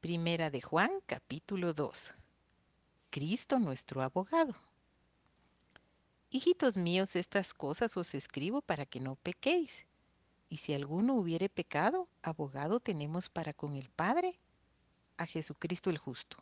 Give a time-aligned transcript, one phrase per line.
[0.00, 2.14] Primera de Juan, capítulo 2.
[3.10, 4.54] Cristo nuestro abogado.
[6.30, 9.86] Hijitos míos, estas cosas os escribo para que no pequéis.
[10.48, 14.38] Y si alguno hubiere pecado, abogado tenemos para con el Padre,
[15.16, 16.36] a Jesucristo el justo.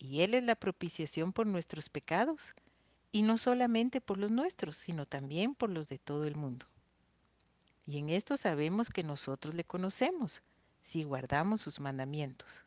[0.00, 2.54] Y Él es la propiciación por nuestros pecados,
[3.12, 6.66] y no solamente por los nuestros, sino también por los de todo el mundo.
[7.86, 10.42] Y en esto sabemos que nosotros le conocemos,
[10.82, 12.62] si guardamos sus mandamientos.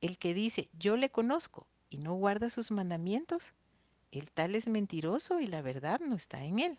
[0.00, 3.52] El que dice, yo le conozco, y no guarda sus mandamientos,
[4.10, 6.78] el tal es mentiroso y la verdad no está en él.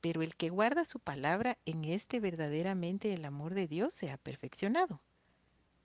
[0.00, 4.16] Pero el que guarda su palabra, en este verdaderamente el amor de Dios se ha
[4.16, 5.00] perfeccionado.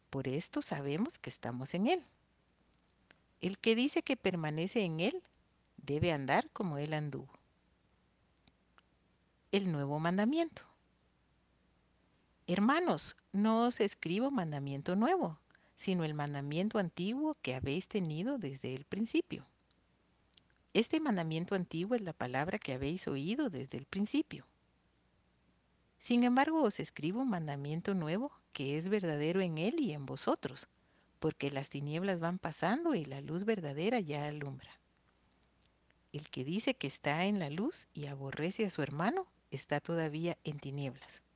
[0.10, 2.04] Por esto sabemos que estamos en él.
[3.42, 5.22] El que dice que permanece en él,
[5.78, 7.32] debe andar como él anduvo.
[9.52, 10.67] El nuevo mandamiento.
[12.50, 15.38] Hermanos, no os escribo mandamiento nuevo,
[15.76, 19.46] sino el mandamiento antiguo que habéis tenido desde el principio.
[20.74, 24.48] Este mandamiento antiguo es la palabra que habéis oído desde el principio.
[25.98, 30.70] Sin embargo, os escribo un mandamiento nuevo que es verdadero en él y en vosotros,
[31.20, 34.80] porque las tinieblas van pasando y la luz verdadera ya alumbra.
[36.14, 40.38] El que dice que está en la luz y aborrece a su hermano está todavía
[40.46, 41.27] en tinieblas.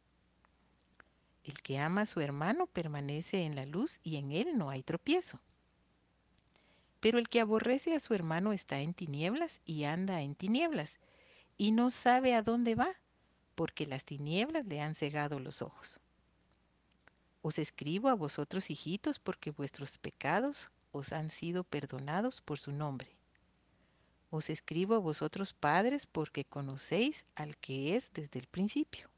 [1.43, 4.83] El que ama a su hermano permanece en la luz y en él no hay
[4.83, 5.41] tropiezo.
[6.99, 10.99] Pero el que aborrece a su hermano está en tinieblas y anda en tinieblas,
[11.57, 12.89] y no sabe a dónde va,
[13.55, 15.99] porque las tinieblas le han cegado los ojos.
[17.41, 23.15] Os escribo a vosotros, hijitos, porque vuestros pecados os han sido perdonados por su nombre.
[24.29, 29.10] Os escribo a vosotros, padres, porque conocéis al que es desde el principio.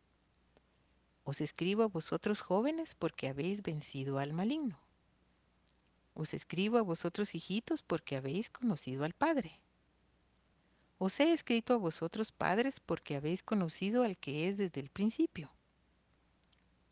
[1.24, 4.80] Os escribo a vosotros, jóvenes, porque habéis vencido al maligno.
[6.14, 9.60] Os escribo a vosotros, hijitos, porque habéis conocido al Padre.
[10.98, 15.52] Os he escrito a vosotros, padres, porque habéis conocido al que es desde el principio.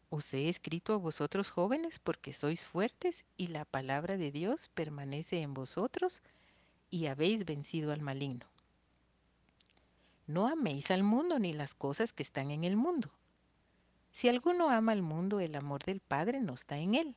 [0.10, 5.42] Os he escrito a vosotros, jóvenes, porque sois fuertes y la palabra de Dios permanece
[5.42, 6.22] en vosotros
[6.90, 8.46] y habéis vencido al maligno.
[10.28, 13.14] No améis al mundo ni las cosas que están en el mundo.
[14.12, 17.16] Si alguno ama al mundo, el amor del Padre no está en él.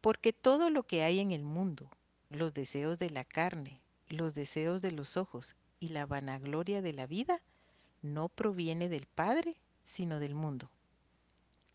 [0.00, 1.90] Porque todo lo que hay en el mundo,
[2.28, 7.06] los deseos de la carne, los deseos de los ojos y la vanagloria de la
[7.06, 7.42] vida,
[8.02, 10.70] no proviene del Padre, sino del mundo.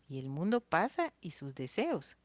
[0.08, 2.16] Y el mundo pasa y sus deseos,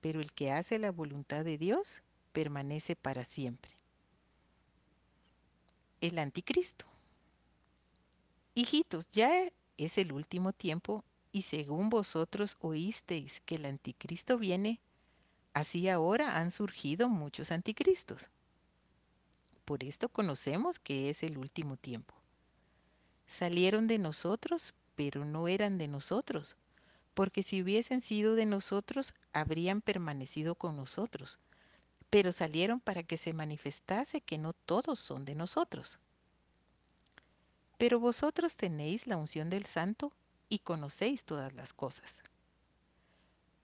[0.00, 3.74] pero el que hace la voluntad de Dios permanece para siempre.
[6.00, 6.86] El anticristo.
[8.54, 14.80] Hijitos, ya es el último tiempo y según vosotros oísteis que el anticristo viene,
[15.54, 18.28] Así ahora han surgido muchos anticristos.
[19.64, 22.12] Por esto conocemos que es el último tiempo.
[23.26, 26.56] Salieron de nosotros, pero no eran de nosotros,
[27.14, 31.38] porque si hubiesen sido de nosotros, habrían permanecido con nosotros.
[32.10, 36.00] Pero salieron para que se manifestase que no todos son de nosotros.
[37.84, 40.10] Pero vosotros tenéis la unción del Santo
[40.48, 42.22] y conocéis todas las cosas.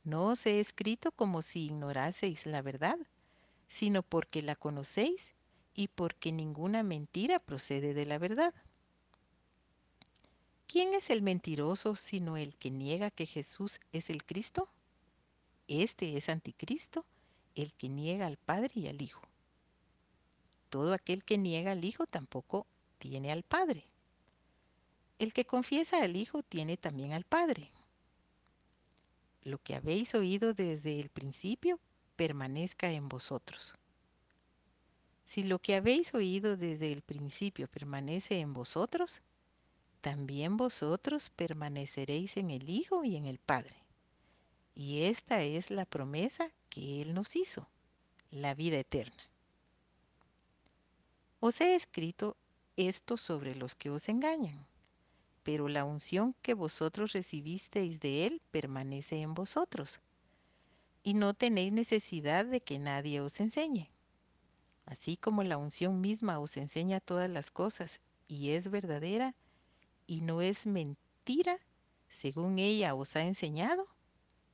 [0.05, 2.99] No os he escrito como si ignoraseis la verdad,
[3.67, 5.33] sino porque la conocéis
[5.75, 8.53] y porque ninguna mentira procede de la verdad.
[10.67, 14.69] ¿Quién es el mentiroso sino el que niega que Jesús es el Cristo?
[15.67, 17.07] Este es anticristo,
[17.55, 19.23] el que niega al Padre y al Hijo.
[20.69, 22.67] Todo aquel que niega al Hijo tampoco
[22.99, 23.87] tiene al Padre.
[25.21, 27.71] El que confiesa al Hijo tiene también al Padre
[29.43, 31.79] lo que habéis oído desde el principio
[32.17, 33.75] permanezca en vosotros.
[35.27, 39.21] Si lo que habéis oído desde el principio permanece en vosotros,
[40.01, 43.77] también vosotros permaneceréis en el Hijo y en el Padre.
[44.75, 47.69] Y esta es la promesa que Él nos hizo,
[48.31, 49.23] la vida eterna.
[51.41, 52.39] Os he escrito
[52.79, 54.70] esto sobre los que os engañan
[55.43, 60.01] pero la unción que vosotros recibisteis de Él permanece en vosotros,
[61.03, 63.91] y no tenéis necesidad de que nadie os enseñe.
[64.85, 69.35] Así como la unción misma os enseña todas las cosas y es verdadera
[70.07, 71.59] y no es mentira,
[72.09, 73.87] según ella os ha enseñado,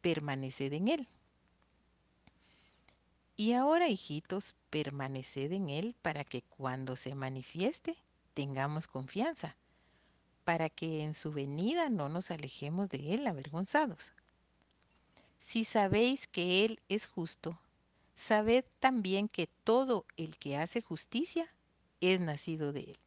[0.02, 1.08] permaneced en Él.
[3.38, 7.96] Y ahora, hijitos, permaneced en Él para que cuando se manifieste
[8.34, 9.56] tengamos confianza
[10.46, 14.12] para que en su venida no nos alejemos de Él avergonzados.
[15.38, 17.58] Si sabéis que Él es justo,
[18.14, 21.52] sabed también que todo el que hace justicia
[22.00, 22.98] es nacido de Él.